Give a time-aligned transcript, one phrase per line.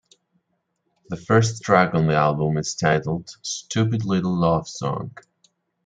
[1.09, 5.15] The first track on the album is titled "Stupid Little Love Song".